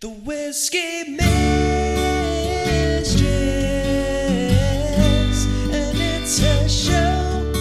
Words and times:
The 0.00 0.08
Whiskey 0.08 1.10
Mistress, 1.10 1.20
and 5.70 5.98
it's 6.00 6.38
her 6.38 6.66
show. 6.66 7.52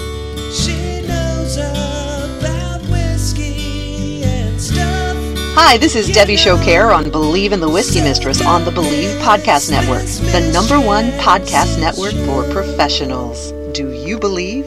She 0.49 1.05
knows 1.05 1.57
about 1.57 2.81
whiskey 2.83 4.23
and 4.23 4.61
stuff. 4.61 5.17
Hi, 5.55 5.75
this 5.77 5.97
is 5.97 6.07
Debbie 6.07 6.37
Showcare 6.37 6.95
on 6.95 7.11
Bleav 7.11 7.51
in 7.51 7.59
the 7.59 7.67
Whiskey 7.69 7.99
Mistress 7.99 8.41
on 8.45 8.63
the 8.63 8.71
Bleav 8.71 9.19
Podcast 9.19 9.69
Network, 9.69 10.05
the 10.31 10.49
number 10.53 10.79
one 10.79 11.11
podcast 11.19 11.77
network 11.77 12.13
for 12.25 12.49
professionals. 12.53 13.51
Do 13.73 13.91
you 13.91 14.17
believe? 14.17 14.63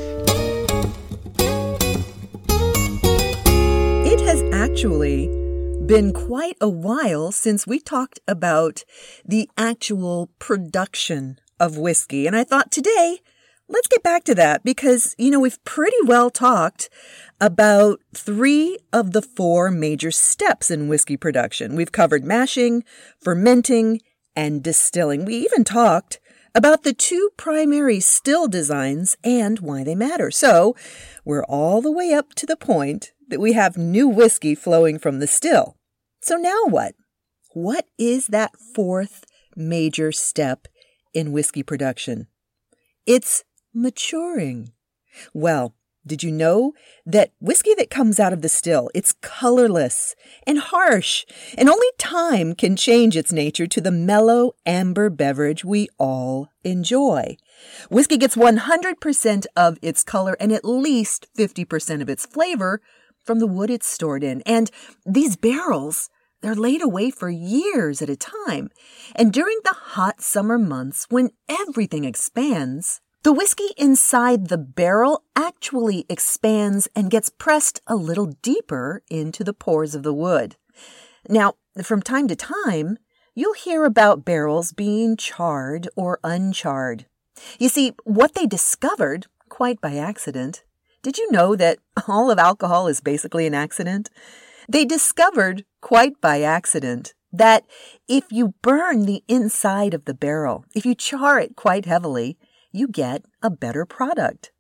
It 4.05 4.21
has 4.21 4.43
actually 4.53 5.42
been 5.87 6.13
quite 6.13 6.57
a 6.61 6.69
while 6.69 7.33
since 7.33 7.67
we 7.67 7.81
talked 7.81 8.21
about 8.29 8.85
the 9.25 9.51
actual 9.59 10.31
production 10.39 11.39
of 11.59 11.77
whiskey. 11.77 12.27
And 12.27 12.37
I 12.37 12.45
thought 12.45 12.71
today, 12.71 13.19
let's 13.69 13.89
get 13.89 14.03
back 14.03 14.23
to 14.25 14.35
that 14.37 14.63
because, 14.63 15.17
you 15.19 15.31
know, 15.31 15.41
we've 15.41 15.63
pretty 15.65 15.97
well 16.05 16.31
talked 16.31 16.89
about 17.41 18.01
three 18.15 18.79
of 18.93 19.13
the 19.13 19.23
four 19.23 19.71
major 19.71 20.13
steps 20.13 20.71
in 20.71 20.89
whiskey 20.89 21.17
production. 21.17 21.75
We've 21.75 21.93
covered 21.93 22.25
mashing, 22.25 22.85
fermenting, 23.21 24.01
and 24.37 24.63
distilling. 24.63 25.25
We 25.25 25.35
even 25.37 25.65
talked 25.65 26.21
about 26.55 26.85
the 26.85 26.93
two 26.93 27.31
primary 27.37 27.99
still 27.99 28.47
designs 28.47 29.17
and 29.25 29.59
why 29.59 29.83
they 29.85 29.95
matter. 29.95 30.31
So 30.31 30.77
we're 31.25 31.45
all 31.45 31.83
the 31.83 31.93
way 31.93 32.13
up 32.13 32.35
to 32.35 32.47
the 32.47 32.57
point 32.57 33.13
that 33.33 33.41
we 33.41 33.55
have 33.55 33.79
new 33.79 34.07
whiskey 34.07 34.55
flowing 34.55 34.99
from 34.99 35.19
the 35.19 35.27
still. 35.27 35.77
So 36.21 36.37
now 36.37 36.67
what? 36.67 36.95
What 37.55 37.87
is 37.99 38.29
that 38.29 38.53
fourth 38.75 39.25
major 39.57 40.13
step 40.13 40.69
in 41.15 41.33
whiskey 41.33 41.63
production? 41.63 42.27
It's 43.07 43.43
maturing. 43.75 44.73
Well, 45.33 45.75
did 46.05 46.23
you 46.23 46.33
know 46.33 46.73
that 47.07 47.33
whiskey 47.41 47.75
that 47.75 47.89
comes 47.89 48.19
out 48.19 48.33
of 48.33 48.43
the 48.43 48.49
still, 48.49 48.91
it's 48.93 49.15
colorless 49.23 50.17
and 50.47 50.59
harsh, 50.59 51.25
and 51.57 51.69
only 51.69 51.87
time 51.97 52.55
can 52.55 52.75
change 52.75 53.17
its 53.17 53.33
nature 53.33 53.69
to 53.69 53.81
the 53.81 53.93
mellow 53.93 54.53
amber 54.67 55.11
beverage 55.11 55.65
we 55.65 55.89
all 55.99 56.49
enjoy. 56.65 57.37
Whiskey 57.89 58.17
gets 58.17 58.35
100% 58.35 59.47
of 59.57 59.79
its 59.81 60.03
color 60.03 60.37
and 60.41 60.53
at 60.53 60.65
least 60.65 61.29
50% 61.39 62.03
of 62.03 62.11
its 62.11 62.27
flavor 62.27 62.83
from 63.25 63.39
the 63.39 63.47
wood 63.47 63.71
it's 63.71 63.87
stored 63.87 64.25
in. 64.25 64.43
And 64.43 64.71
these 65.07 65.37
barrels, 65.37 66.11
they're 66.41 66.55
laid 66.55 66.83
away 66.83 67.11
for 67.11 67.31
years 67.31 68.03
at 68.03 68.11
a 68.11 68.17
time. 68.17 68.71
And 69.15 69.33
during 69.33 69.59
the 69.65 69.75
hot 69.75 70.21
summer 70.21 70.59
months 70.59 71.07
when 71.09 71.31
everything 71.49 72.05
expands, 72.05 73.01
the 73.23 73.33
whiskey 73.33 73.69
inside 73.77 74.49
the 74.49 74.59
barrel 74.59 75.23
actually 75.37 76.05
expands 76.09 76.89
and 76.97 77.11
gets 77.11 77.31
pressed 77.31 77.81
a 77.87 77.95
little 77.95 78.27
deeper 78.43 79.03
into 79.09 79.45
the 79.45 79.53
pores 79.53 79.95
of 79.95 80.03
the 80.03 80.13
wood. 80.13 80.57
Now, 81.29 81.55
from 81.85 82.03
time 82.03 82.27
to 82.27 82.35
time, 82.35 82.99
you'll 83.35 83.55
hear 83.55 83.85
about 83.85 84.25
barrels 84.25 84.73
being 84.73 85.17
charred 85.17 85.89
or 85.95 86.19
uncharred. 86.25 87.07
You 87.61 87.69
see, 87.69 87.93
what 88.05 88.35
they 88.35 88.47
discovered, 88.47 89.27
quite 89.49 89.81
by 89.81 89.97
accident, 89.97 90.65
did 91.03 91.19
you 91.19 91.31
know 91.31 91.57
that 91.57 91.79
all 92.09 92.31
of 92.31 92.39
alcohol 92.39 92.87
is 92.89 93.01
basically 93.01 93.47
an 93.47 93.55
accident? 93.55 94.11
They 94.69 94.85
discovered, 94.85 95.65
quite 95.81 96.21
by 96.21 96.43
accident, 96.43 97.15
that 97.33 97.65
if 98.09 98.31
you 98.31 98.55
burn 98.63 99.07
the 99.07 99.25
inside 99.27 99.95
of 99.95 100.05
the 100.05 100.15
barrel, 100.15 100.65
if 100.75 100.87
you 100.87 100.95
char 100.95 101.41
it 101.41 101.57
quite 101.57 101.87
heavily, 101.87 102.39
you 102.71 102.89
get 102.89 103.25
a 103.43 103.51
better 103.51 103.85
product. 103.85 104.53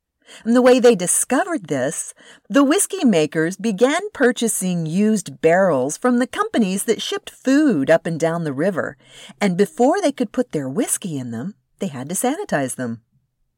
And 0.45 0.57
the 0.57 0.63
way 0.63 0.79
they 0.79 0.95
discovered 0.95 1.67
this, 1.67 2.15
the 2.49 2.65
whiskey 2.65 3.05
makers 3.05 3.57
began 3.57 4.01
purchasing 4.13 4.87
used 4.87 5.41
barrels 5.41 5.97
from 5.97 6.19
the 6.19 6.27
companies 6.27 6.85
that 6.85 7.03
shipped 7.03 7.31
food 7.31 7.91
up 7.91 8.07
and 8.07 8.19
down 8.19 8.45
the 8.45 8.53
river. 8.53 8.97
And 9.41 9.57
before 9.57 10.01
they 10.01 10.13
could 10.13 10.33
put 10.33 10.53
their 10.53 10.69
whiskey 10.69 11.19
in 11.19 11.31
them, 11.31 11.55
they 11.81 11.89
had 11.89 12.09
to 12.09 12.15
sanitize 12.15 12.77
them. 12.77 13.03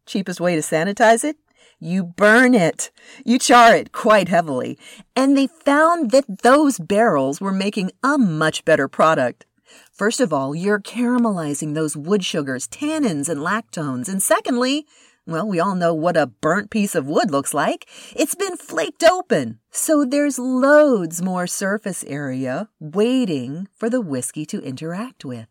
Cheapest 0.07 0.41
way 0.41 0.55
to 0.57 0.63
sanitize 0.63 1.25
it? 1.25 1.37
You 1.79 2.05
burn 2.05 2.55
it. 2.55 2.91
You 3.25 3.39
char 3.39 3.75
it 3.75 3.93
quite 3.93 4.29
heavily. 4.29 4.79
And 5.15 5.37
they 5.37 5.47
found 5.47 6.11
that 6.13 6.43
those 6.43 6.79
barrels 6.79 7.41
were 7.41 7.53
making 7.53 7.91
a 8.03 8.19
much 8.19 8.65
better 8.65 8.89
product. 8.89 9.47
First 9.93 10.21
of 10.21 10.33
all, 10.33 10.55
you're 10.55 10.81
caramelizing 10.81 11.75
those 11.75 11.97
wood 11.97 12.25
sugars, 12.25 12.67
tannins, 12.69 13.29
and 13.29 13.41
lactones. 13.41 14.09
And 14.09 14.23
secondly, 14.23 14.87
well, 15.27 15.47
we 15.49 15.59
all 15.59 15.75
know 15.75 15.95
what 15.95 16.17
a 16.17 16.27
burnt 16.27 16.71
piece 16.71 16.95
of 16.95 17.07
wood 17.07 17.31
looks 17.31 17.55
like. 17.55 17.87
It's 18.15 18.35
been 18.35 18.57
flaked 18.57 19.03
open. 19.03 19.61
So 19.71 20.05
there's 20.05 20.39
loads 20.39 21.23
more 21.23 21.47
surface 21.47 22.05
area 22.05 22.69
waiting 22.79 23.69
for 23.75 23.89
the 23.89 24.03
whiskey 24.03 24.45
to 24.47 24.61
interact 24.61 25.25
with. 25.25 25.49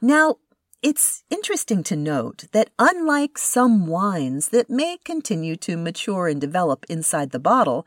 Now, 0.00 0.36
it's 0.82 1.22
interesting 1.30 1.84
to 1.84 1.96
note 1.96 2.44
that 2.52 2.70
unlike 2.78 3.38
some 3.38 3.86
wines 3.86 4.48
that 4.48 4.68
may 4.68 4.98
continue 5.04 5.54
to 5.56 5.76
mature 5.76 6.26
and 6.26 6.40
develop 6.40 6.84
inside 6.88 7.30
the 7.30 7.38
bottle, 7.38 7.86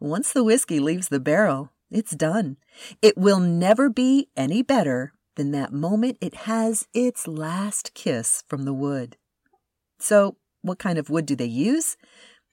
once 0.00 0.32
the 0.32 0.42
whiskey 0.42 0.80
leaves 0.80 1.08
the 1.08 1.20
barrel, 1.20 1.70
it's 1.90 2.16
done. 2.16 2.56
It 3.00 3.16
will 3.16 3.38
never 3.38 3.88
be 3.88 4.28
any 4.36 4.62
better 4.62 5.12
than 5.36 5.52
that 5.52 5.72
moment 5.72 6.18
it 6.20 6.34
has 6.34 6.88
its 6.92 7.28
last 7.28 7.94
kiss 7.94 8.42
from 8.48 8.64
the 8.64 8.74
wood. 8.74 9.16
So, 10.00 10.36
what 10.62 10.80
kind 10.80 10.98
of 10.98 11.10
wood 11.10 11.26
do 11.26 11.36
they 11.36 11.44
use? 11.44 11.96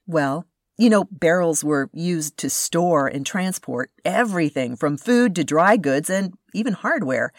Well, 0.06 0.46
you 0.78 0.88
know, 0.88 1.04
barrels 1.10 1.64
were 1.64 1.90
used 1.92 2.36
to 2.38 2.48
store 2.48 3.08
and 3.08 3.26
transport 3.26 3.90
everything 4.04 4.76
from 4.76 4.96
food 4.96 5.34
to 5.34 5.44
dry 5.44 5.76
goods 5.76 6.08
and 6.08 6.34
even 6.54 6.74
hardware. 6.74 7.32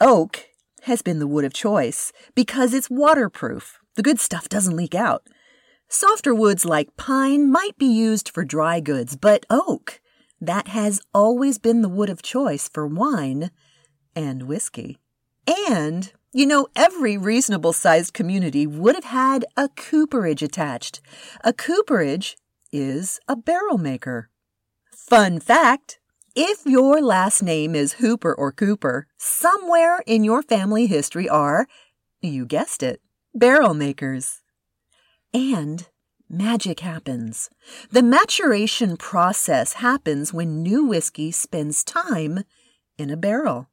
Oak 0.00 0.47
has 0.88 1.02
been 1.02 1.20
the 1.20 1.26
wood 1.26 1.44
of 1.44 1.52
choice 1.54 2.12
because 2.34 2.74
it's 2.74 2.90
waterproof. 2.90 3.78
The 3.94 4.02
good 4.02 4.18
stuff 4.18 4.48
doesn't 4.48 4.76
leak 4.76 4.94
out. 4.94 5.26
Softer 5.88 6.34
woods 6.34 6.64
like 6.64 6.96
pine 6.96 7.50
might 7.50 7.78
be 7.78 7.86
used 7.86 8.28
for 8.28 8.44
dry 8.44 8.80
goods, 8.80 9.16
but 9.16 9.46
oak, 9.48 10.00
that 10.40 10.68
has 10.68 11.00
always 11.14 11.58
been 11.58 11.82
the 11.82 11.88
wood 11.88 12.10
of 12.10 12.22
choice 12.22 12.68
for 12.68 12.86
wine 12.86 13.50
and 14.14 14.42
whiskey. 14.42 14.98
And, 15.66 16.12
you 16.32 16.46
know, 16.46 16.66
every 16.76 17.16
reasonable 17.16 17.72
sized 17.72 18.12
community 18.12 18.66
would 18.66 18.94
have 18.94 19.04
had 19.04 19.44
a 19.56 19.68
cooperage 19.68 20.42
attached. 20.42 21.00
A 21.42 21.52
cooperage 21.52 22.36
is 22.72 23.20
a 23.28 23.36
barrel 23.36 23.78
maker. 23.78 24.28
Fun 24.90 25.40
fact 25.40 25.97
if 26.40 26.64
your 26.64 27.02
last 27.02 27.42
name 27.42 27.74
is 27.74 27.94
Hooper 27.94 28.32
or 28.32 28.52
Cooper, 28.52 29.08
somewhere 29.16 30.04
in 30.06 30.22
your 30.22 30.40
family 30.40 30.86
history 30.86 31.28
are, 31.28 31.66
you 32.22 32.46
guessed 32.46 32.80
it, 32.80 33.00
barrel 33.34 33.74
makers. 33.74 34.40
And 35.34 35.88
magic 36.30 36.78
happens. 36.78 37.50
The 37.90 38.04
maturation 38.04 38.96
process 38.96 39.72
happens 39.74 40.32
when 40.32 40.62
new 40.62 40.84
whiskey 40.84 41.32
spends 41.32 41.82
time 41.82 42.44
in 42.96 43.10
a 43.10 43.16
barrel. 43.16 43.68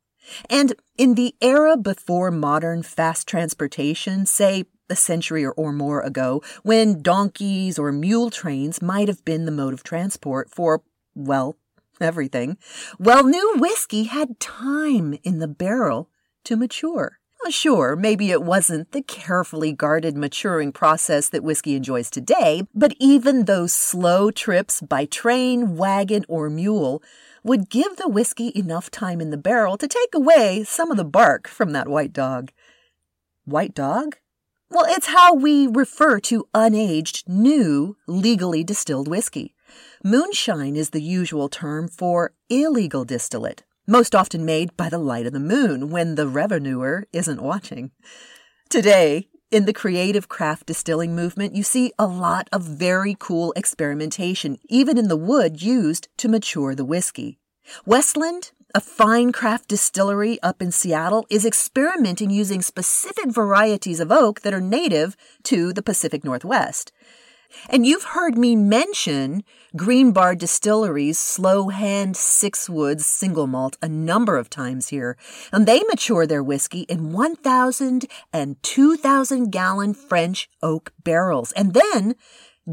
And 0.50 0.74
in 0.98 1.14
the 1.14 1.36
era 1.42 1.78
before 1.78 2.32
modern 2.32 2.82
fast 2.82 3.28
transportation, 3.28 4.26
say 4.26 4.66
a 4.90 4.96
century 4.96 5.46
or 5.46 5.72
more 5.72 6.02
ago, 6.02 6.42
when 6.64 7.04
donkeys 7.04 7.78
or 7.78 7.92
mule 7.92 8.32
trains 8.32 8.82
might 8.82 9.08
have 9.08 9.24
been 9.24 9.46
the 9.46 9.52
mode 9.52 9.76
of 9.76 9.84
transport 9.84 10.50
for, 10.50 10.82
well, 11.14 11.58
everything, 12.02 12.58
well, 13.00 13.24
new 13.24 13.56
whiskey 13.58 14.04
had 14.04 14.40
time 14.40 15.18
in 15.24 15.40
the 15.40 15.48
barrel 15.48 16.10
to 16.46 16.56
mature. 16.56 17.20
Sure, 17.50 17.96
maybe 17.96 18.32
it 18.32 18.42
wasn't 18.42 18.92
the 18.92 19.04
carefully 19.04 19.72
guarded 19.72 20.18
maturing 20.18 20.72
process 20.72 21.30
that 21.30 21.44
whiskey 21.44 21.76
enjoys 21.76 22.10
today, 22.10 22.64
but 22.74 22.96
even 23.00 23.46
those 23.46 23.72
slow 23.72 24.32
trips 24.32 24.82
by 24.82 25.06
train, 25.06 25.78
wagon, 25.78 26.26
or 26.28 26.50
mule 26.50 27.04
would 27.44 27.70
give 27.70 27.98
the 27.98 28.10
whiskey 28.10 28.52
enough 28.56 28.90
time 28.90 29.22
in 29.22 29.30
the 29.30 29.38
barrel 29.38 29.78
to 29.78 29.88
take 29.88 30.16
away 30.16 30.64
some 30.64 30.90
of 30.90 30.98
the 30.98 31.06
bark 31.06 31.48
from 31.48 31.72
that 31.72 31.88
white 31.88 32.14
dog. 32.14 32.52
White 33.44 33.76
dog? 33.76 34.16
Well, 34.72 34.86
it's 34.90 35.08
how 35.08 35.36
we 35.36 35.68
refer 35.68 36.20
to 36.22 36.48
unaged, 36.56 37.28
new, 37.28 37.96
legally 38.08 38.64
distilled 38.64 39.08
whiskey. 39.08 39.54
Moonshine 40.08 40.76
is 40.76 40.92
the 40.92 41.02
usual 41.02 41.50
term 41.50 41.88
for 41.88 42.32
illegal 42.48 43.06
distillate, 43.06 43.64
most 43.88 44.14
often 44.14 44.46
made 44.46 44.78
by 44.78 44.88
the 44.88 45.00
light 45.00 45.26
of 45.26 45.34
the 45.34 45.40
moon 45.40 45.90
when 45.90 46.14
the 46.14 46.28
revenuer 46.28 47.08
isn't 47.12 47.42
watching. 47.42 47.90
Today, 48.70 49.30
in 49.50 49.66
the 49.66 49.74
creative 49.74 50.30
craft 50.30 50.68
distilling 50.68 51.16
movement, 51.16 51.56
you 51.56 51.64
see 51.64 51.92
a 51.98 52.06
lot 52.06 52.48
of 52.52 52.62
very 52.62 53.16
cool 53.18 53.52
experimentation, 53.56 54.60
even 54.70 55.00
in 55.00 55.08
the 55.08 55.18
wood 55.18 55.64
used 55.64 56.08
to 56.18 56.30
mature 56.30 56.76
the 56.76 56.86
whiskey. 56.86 57.40
Westland, 57.84 58.52
a 58.76 58.82
fine 58.82 59.32
craft 59.32 59.70
distillery 59.70 60.40
up 60.44 60.62
in 60.62 60.72
Seattle, 60.72 61.26
is 61.32 61.48
experimenting 61.48 62.30
using 62.30 62.62
specific 62.62 63.32
varieties 63.32 64.00
of 64.00 64.12
oak 64.12 64.42
that 64.42 64.54
are 64.54 64.62
native 64.62 65.18
to 65.42 65.74
the 65.74 65.82
Pacific 65.82 66.24
Northwest. 66.24 66.92
And 67.70 67.86
you've 67.86 68.04
heard 68.04 68.38
me 68.38 68.56
mention 68.56 69.44
Green 69.76 70.12
Bar 70.12 70.36
Distillery's 70.36 71.20
slow 71.20 71.70
hand 71.70 72.16
six 72.16 72.70
woods 72.70 73.06
single 73.06 73.48
malt 73.48 73.78
a 73.82 73.88
number 73.88 74.38
of 74.38 74.50
times 74.50 74.90
here. 74.90 75.18
And 75.52 75.66
they 75.66 75.82
mature 75.84 76.26
their 76.26 76.44
whiskey 76.44 76.82
in 76.82 77.12
1,000 77.12 78.06
and 78.32 78.62
2,000 78.64 79.52
gallon 79.52 79.94
French 79.94 80.50
oak 80.62 80.94
barrels. 81.04 81.52
And 81.54 81.74
then, 81.74 82.16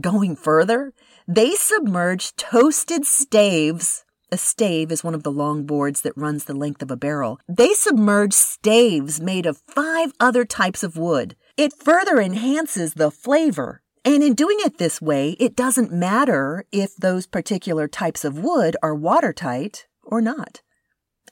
going 0.01 0.37
further, 0.37 0.93
they 1.27 1.53
submerge 1.53 2.37
toasted 2.37 3.07
staves. 3.07 4.05
A 4.31 4.39
stave 4.39 4.91
is 4.91 5.05
one 5.05 5.15
of 5.15 5.25
the 5.25 5.31
long 5.31 5.67
boards 5.67 6.01
that 6.03 6.17
runs 6.17 6.45
the 6.45 6.55
length 6.55 6.83
of 6.83 6.91
a 6.91 6.97
barrel. 6.97 7.39
They 7.47 7.75
submerge 7.75 8.33
staves 8.33 9.21
made 9.21 9.45
of 9.45 9.63
five 9.69 10.13
other 10.19 10.47
types 10.47 10.83
of 10.83 10.97
wood. 10.97 11.37
It 11.59 11.75
further 11.75 12.19
enhances 12.19 12.95
the 12.95 13.11
flavor 13.11 13.82
and 14.05 14.23
in 14.23 14.35
doing 14.35 14.57
it 14.61 14.79
this 14.79 15.01
way, 15.01 15.31
it 15.39 15.55
doesn't 15.55 15.93
matter 15.93 16.65
if 16.73 16.97
those 16.97 17.27
particular 17.27 17.87
types 17.87 18.25
of 18.25 18.39
wood 18.39 18.77
are 18.83 18.95
watertight 18.95 19.87
or 20.03 20.21
not. 20.21 20.61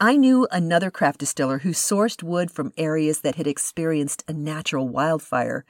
I 0.01 0.17
knew 0.17 0.49
another 0.51 0.91
craft 0.91 1.21
distiller 1.21 1.59
who 1.59 1.71
sourced 1.71 2.23
wood 2.23 2.51
from 2.51 2.73
areas 2.79 3.21
that 3.21 3.35
had 3.35 3.47
experienced 3.47 4.25
a 4.27 4.33
natural 4.33 4.89
wildfire. 4.89 5.67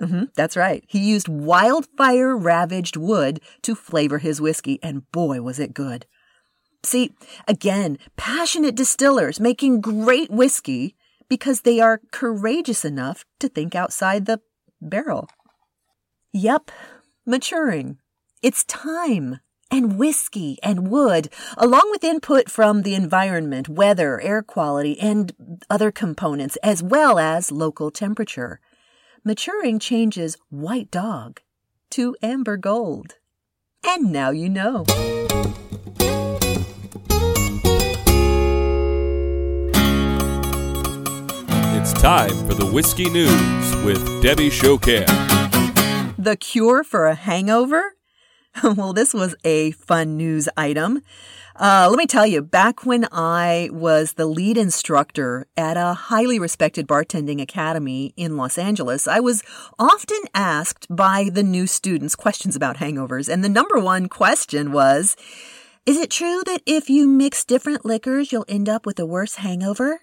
Mm-hmm, 0.00 0.24
that's 0.36 0.56
right. 0.56 0.84
He 0.86 1.00
used 1.00 1.26
wildfire 1.26 2.36
ravaged 2.36 2.96
wood 2.96 3.40
to 3.62 3.74
flavor 3.74 4.18
his 4.18 4.40
whiskey, 4.40 4.78
and 4.82 5.10
boy, 5.10 5.42
was 5.42 5.58
it 5.58 5.74
good. 5.74 6.06
See, 6.84 7.14
again, 7.48 7.98
passionate 8.16 8.74
distillers 8.74 9.40
making 9.40 9.80
great 9.80 10.30
whiskey 10.30 10.96
because 11.28 11.62
they 11.62 11.80
are 11.80 12.00
courageous 12.12 12.84
enough 12.84 13.24
to 13.40 13.48
think 13.48 13.74
outside 13.74 14.26
the 14.26 14.40
barrel. 14.80 15.28
Yep, 16.34 16.70
maturing. 17.26 17.98
It's 18.42 18.64
time. 18.64 19.40
And 19.70 19.98
whiskey 19.98 20.58
and 20.62 20.88
wood, 20.88 21.28
along 21.58 21.90
with 21.90 22.02
input 22.02 22.50
from 22.50 22.82
the 22.82 22.94
environment, 22.94 23.68
weather, 23.68 24.18
air 24.18 24.42
quality, 24.42 24.98
and 24.98 25.60
other 25.68 25.90
components, 25.90 26.56
as 26.62 26.82
well 26.82 27.18
as 27.18 27.52
local 27.52 27.90
temperature. 27.90 28.60
Maturing 29.24 29.78
changes 29.78 30.38
white 30.48 30.90
dog 30.90 31.40
to 31.90 32.16
amber 32.22 32.56
gold. 32.56 33.16
And 33.84 34.10
now 34.10 34.30
you 34.30 34.48
know. 34.48 34.84
It's 41.76 41.92
time 41.92 42.46
for 42.46 42.54
the 42.54 42.70
Whiskey 42.72 43.10
News 43.10 43.76
with 43.84 44.22
Debbie 44.22 44.48
Chauquet. 44.48 45.04
The 46.22 46.36
cure 46.36 46.84
for 46.84 47.06
a 47.06 47.16
hangover? 47.16 47.96
well, 48.62 48.92
this 48.92 49.12
was 49.12 49.34
a 49.42 49.72
fun 49.72 50.16
news 50.16 50.48
item. 50.56 51.02
Uh, 51.56 51.88
let 51.90 51.98
me 51.98 52.06
tell 52.06 52.24
you, 52.24 52.40
back 52.40 52.86
when 52.86 53.08
I 53.10 53.70
was 53.72 54.12
the 54.12 54.26
lead 54.26 54.56
instructor 54.56 55.48
at 55.56 55.76
a 55.76 55.94
highly 55.94 56.38
respected 56.38 56.86
bartending 56.86 57.42
academy 57.42 58.14
in 58.16 58.36
Los 58.36 58.56
Angeles, 58.56 59.08
I 59.08 59.18
was 59.18 59.42
often 59.80 60.20
asked 60.32 60.86
by 60.88 61.28
the 61.28 61.42
new 61.42 61.66
students 61.66 62.14
questions 62.14 62.54
about 62.54 62.76
hangovers. 62.76 63.28
And 63.28 63.42
the 63.42 63.48
number 63.48 63.80
one 63.80 64.08
question 64.08 64.70
was, 64.70 65.16
is 65.86 65.98
it 65.98 66.12
true 66.12 66.44
that 66.46 66.62
if 66.66 66.88
you 66.88 67.08
mix 67.08 67.44
different 67.44 67.84
liquors, 67.84 68.30
you'll 68.30 68.44
end 68.46 68.68
up 68.68 68.86
with 68.86 69.00
a 69.00 69.06
worse 69.06 69.34
hangover? 69.34 70.02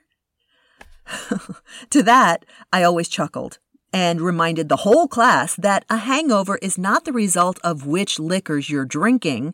to 1.90 2.04
that, 2.04 2.44
I 2.73 2.83
always 2.83 3.07
chuckled 3.07 3.59
and 3.92 4.22
reminded 4.22 4.69
the 4.69 4.78
whole 4.78 5.08
class 5.08 5.56
that 5.56 5.86
a 5.90 5.98
hangover 5.98 6.58
is 6.58 6.78
not 6.78 7.06
the 7.06 7.14
result 7.14 7.60
of 7.64 7.86
which 7.86 8.19
liquors 8.19 8.69
you're 8.69 8.86
drinking, 8.86 9.54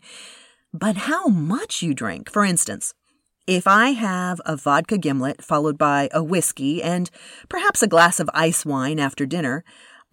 but 0.74 0.96
how 0.96 1.28
much 1.28 1.82
you 1.82 1.94
drink. 1.94 2.30
For 2.30 2.44
instance, 2.44 2.94
if 3.48 3.68
I 3.68 3.90
have 3.92 4.42
a 4.46 4.58
vodka 4.58 4.98
gimlet 4.98 5.44
followed 5.44 5.78
by 5.78 6.10
a 6.12 6.24
whiskey 6.24 6.82
and 6.82 7.10
perhaps 7.48 7.84
a 7.84 7.88
glass 7.88 8.20
of 8.20 8.30
ice 8.34 8.66
wine 8.66 9.00
after 9.00 9.26
dinner, 9.26 9.64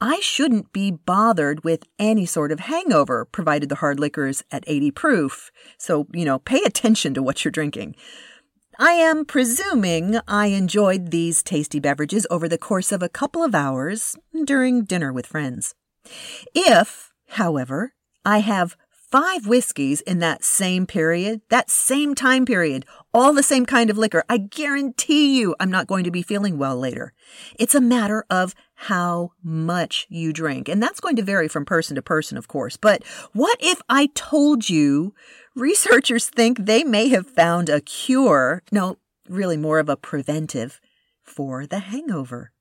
I 0.00 0.18
shouldn't 0.20 0.72
be 0.72 0.90
bothered 0.90 1.62
with 1.64 1.84
any 1.98 2.26
sort 2.26 2.50
of 2.50 2.60
hangover, 2.60 3.24
provided 3.24 3.68
the 3.68 3.76
hard 3.76 4.00
liquor 4.00 4.26
is 4.26 4.42
at 4.50 4.64
80 4.66 4.90
proof. 4.90 5.50
So, 5.78 6.08
you 6.12 6.24
know, 6.24 6.40
pay 6.40 6.60
attention 6.64 7.14
to 7.14 7.22
what 7.22 7.44
you're 7.44 7.52
drinking. 7.52 7.94
I 8.78 8.92
am 8.92 9.26
presuming 9.26 10.18
I 10.26 10.46
enjoyed 10.46 11.10
these 11.10 11.42
tasty 11.42 11.78
beverages 11.78 12.26
over 12.30 12.48
the 12.48 12.56
course 12.56 12.90
of 12.90 13.02
a 13.02 13.08
couple 13.08 13.44
of 13.44 13.54
hours 13.54 14.16
during 14.44 14.84
dinner 14.84 15.12
with 15.12 15.26
friends. 15.26 15.74
If, 16.54 17.12
however, 17.28 17.92
I 18.24 18.38
have 18.38 18.76
five 18.90 19.46
whiskeys 19.46 20.00
in 20.00 20.20
that 20.20 20.42
same 20.42 20.86
period, 20.86 21.42
that 21.50 21.70
same 21.70 22.14
time 22.14 22.46
period, 22.46 22.86
all 23.12 23.34
the 23.34 23.42
same 23.42 23.66
kind 23.66 23.90
of 23.90 23.98
liquor, 23.98 24.24
I 24.26 24.38
guarantee 24.38 25.38
you 25.38 25.54
I'm 25.60 25.70
not 25.70 25.86
going 25.86 26.04
to 26.04 26.10
be 26.10 26.22
feeling 26.22 26.56
well 26.56 26.78
later. 26.78 27.12
It's 27.58 27.74
a 27.74 27.80
matter 27.80 28.24
of 28.30 28.54
how 28.74 29.32
much 29.44 30.06
you 30.08 30.32
drink. 30.32 30.66
And 30.66 30.82
that's 30.82 30.98
going 30.98 31.16
to 31.16 31.22
vary 31.22 31.46
from 31.46 31.66
person 31.66 31.94
to 31.96 32.02
person, 32.02 32.38
of 32.38 32.48
course. 32.48 32.78
But 32.78 33.04
what 33.34 33.58
if 33.60 33.82
I 33.90 34.08
told 34.14 34.70
you 34.70 35.14
researchers 35.54 36.28
think 36.28 36.58
they 36.58 36.84
may 36.84 37.08
have 37.08 37.26
found 37.26 37.68
a 37.68 37.80
cure, 37.80 38.62
no, 38.70 38.98
really 39.28 39.56
more 39.56 39.78
of 39.78 39.88
a 39.88 39.96
preventive, 39.96 40.80
for 41.22 41.66
the 41.66 41.80
hangover? 41.80 42.52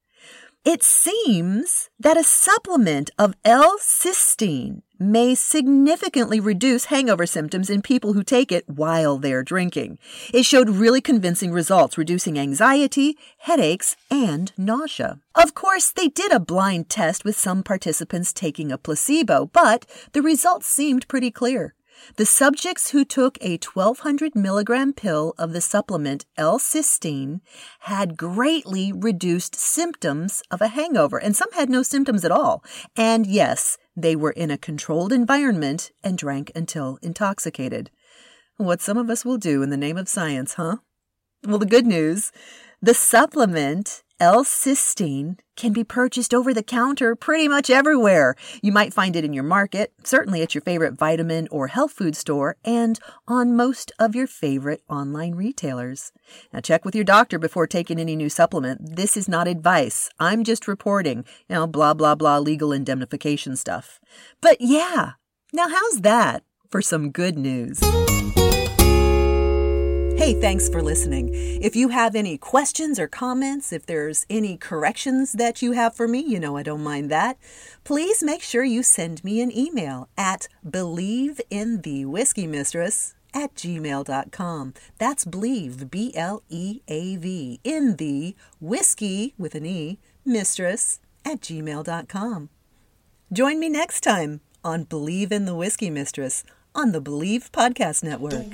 It 0.63 0.83
seems 0.83 1.89
that 1.99 2.17
a 2.17 2.23
supplement 2.23 3.09
of 3.17 3.33
L-cysteine 3.43 4.83
may 4.99 5.33
significantly 5.33 6.39
reduce 6.39 6.85
hangover 6.85 7.25
symptoms 7.25 7.67
in 7.67 7.81
people 7.81 8.13
who 8.13 8.23
take 8.23 8.51
it 8.51 8.69
while 8.69 9.17
they're 9.17 9.41
drinking. 9.41 9.97
It 10.31 10.45
showed 10.45 10.69
really 10.69 11.01
convincing 11.01 11.51
results, 11.51 11.97
reducing 11.97 12.37
anxiety, 12.37 13.17
headaches, 13.39 13.95
and 14.11 14.51
nausea. 14.55 15.17
Of 15.33 15.55
course, 15.55 15.89
they 15.89 16.09
did 16.09 16.31
a 16.31 16.39
blind 16.39 16.89
test 16.89 17.25
with 17.25 17.35
some 17.35 17.63
participants 17.63 18.31
taking 18.31 18.71
a 18.71 18.77
placebo, 18.77 19.47
but 19.47 19.87
the 20.11 20.21
results 20.21 20.67
seemed 20.67 21.07
pretty 21.07 21.31
clear. 21.31 21.73
The 22.17 22.25
subjects 22.25 22.91
who 22.91 23.05
took 23.05 23.37
a 23.41 23.57
1200 23.57 24.35
milligram 24.35 24.93
pill 24.93 25.33
of 25.37 25.53
the 25.53 25.61
supplement 25.61 26.25
L-cysteine 26.37 27.41
had 27.81 28.17
greatly 28.17 28.91
reduced 28.91 29.55
symptoms 29.55 30.43
of 30.51 30.61
a 30.61 30.69
hangover, 30.69 31.17
and 31.17 31.35
some 31.35 31.51
had 31.53 31.69
no 31.69 31.83
symptoms 31.83 32.25
at 32.25 32.31
all. 32.31 32.63
And 32.95 33.25
yes, 33.25 33.77
they 33.95 34.15
were 34.15 34.31
in 34.31 34.51
a 34.51 34.57
controlled 34.57 35.13
environment 35.13 35.91
and 36.03 36.17
drank 36.17 36.51
until 36.55 36.97
intoxicated. 37.01 37.91
What 38.57 38.81
some 38.81 38.97
of 38.97 39.09
us 39.09 39.25
will 39.25 39.37
do 39.37 39.63
in 39.63 39.69
the 39.69 39.77
name 39.77 39.97
of 39.97 40.09
science, 40.09 40.55
huh? 40.55 40.77
Well, 41.45 41.59
the 41.59 41.65
good 41.65 41.87
news 41.87 42.31
the 42.83 42.93
supplement 42.95 44.01
L-cysteine 44.21 45.39
can 45.55 45.73
be 45.73 45.83
purchased 45.83 46.31
over 46.31 46.53
the 46.53 46.61
counter 46.61 47.15
pretty 47.15 47.47
much 47.47 47.71
everywhere. 47.71 48.35
You 48.61 48.71
might 48.71 48.93
find 48.93 49.15
it 49.15 49.25
in 49.25 49.33
your 49.33 49.43
market, 49.43 49.93
certainly 50.03 50.43
at 50.43 50.53
your 50.53 50.61
favorite 50.61 50.91
vitamin 50.91 51.47
or 51.49 51.69
health 51.69 51.93
food 51.93 52.15
store, 52.15 52.55
and 52.63 52.99
on 53.27 53.55
most 53.55 53.91
of 53.97 54.13
your 54.13 54.27
favorite 54.27 54.83
online 54.87 55.33
retailers. 55.33 56.11
Now 56.53 56.59
check 56.59 56.85
with 56.85 56.93
your 56.93 57.03
doctor 57.03 57.39
before 57.39 57.65
taking 57.65 57.99
any 57.99 58.15
new 58.15 58.29
supplement. 58.29 58.95
This 58.95 59.17
is 59.17 59.27
not 59.27 59.47
advice. 59.47 60.07
I'm 60.19 60.43
just 60.43 60.67
reporting, 60.67 61.25
you 61.49 61.55
know, 61.55 61.65
blah, 61.65 61.95
blah, 61.95 62.13
blah, 62.13 62.37
legal 62.37 62.71
indemnification 62.71 63.55
stuff. 63.55 63.99
But 64.39 64.57
yeah, 64.59 65.13
now 65.51 65.67
how's 65.67 66.01
that 66.01 66.43
for 66.69 66.83
some 66.83 67.09
good 67.09 67.39
news? 67.39 67.81
Hey, 70.21 70.39
thanks 70.39 70.69
for 70.69 70.83
listening. 70.83 71.31
If 71.33 71.75
you 71.75 71.89
have 71.89 72.13
any 72.13 72.37
questions 72.37 72.99
or 72.99 73.07
comments, 73.07 73.73
if 73.73 73.87
there's 73.87 74.23
any 74.29 74.55
corrections 74.55 75.33
that 75.33 75.63
you 75.63 75.71
have 75.71 75.95
for 75.95 76.07
me, 76.07 76.19
you 76.19 76.39
know 76.39 76.55
I 76.55 76.61
don't 76.61 76.83
mind 76.83 77.09
that. 77.09 77.39
Please 77.83 78.21
make 78.21 78.43
sure 78.43 78.63
you 78.63 78.83
send 78.83 79.23
me 79.23 79.41
an 79.41 79.51
email 79.51 80.09
at 80.15 80.47
believeinthe 80.63 82.05
at 83.33 83.55
gmail.com. 83.55 84.73
That's 84.99 85.25
believe, 85.25 85.89
B 85.89 86.13
L 86.15 86.43
E 86.49 86.81
A 86.87 87.15
V, 87.15 87.59
in 87.63 87.95
the 87.95 88.35
whiskey 88.59 89.33
with 89.39 89.55
an 89.55 89.65
E, 89.65 89.97
mistress 90.23 90.99
at 91.25 91.41
gmail.com. 91.41 92.49
Join 93.33 93.59
me 93.59 93.69
next 93.69 94.01
time 94.01 94.41
on 94.63 94.85
Bleav 94.85 95.31
in 95.31 95.45
the 95.45 95.55
Whiskey 95.55 95.89
Mistress 95.89 96.43
on 96.73 96.91
the 96.91 97.01
Bleav 97.01 97.51
Podcast 97.51 98.03
Network. 98.03 98.53